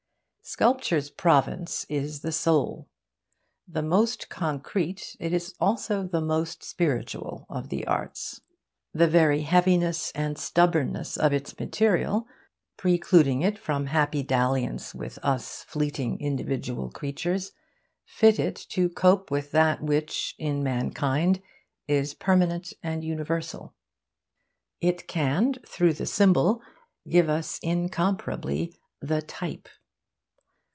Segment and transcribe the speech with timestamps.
[0.43, 2.89] Sculpture's province is the soul.
[3.67, 8.41] The most concrete, it is also the most spiritual of the arts.
[8.91, 12.25] The very heaviness and stubbornness of its material,
[12.75, 17.53] precluding it from happy dalliance with us fleeting individual creatures,
[18.03, 21.41] fit it to cope with that which in mankind
[21.87, 23.73] is permanent and universal.
[24.81, 26.61] It can through the symbol
[27.07, 29.69] give us incomparably the type.